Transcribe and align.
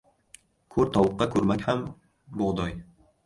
•Ko‘r 0.75 0.89
tovuqqa 0.95 1.27
kurmak 1.35 1.63
ham― 1.69 1.85
bug‘doy. 2.39 2.75